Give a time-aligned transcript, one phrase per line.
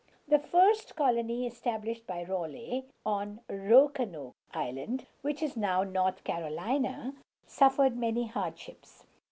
[0.27, 5.83] The first colony established by Raleigh, on Ro a noke´ Island, in what is now
[5.83, 7.13] North Carolina,
[7.45, 9.05] suffered many hardships.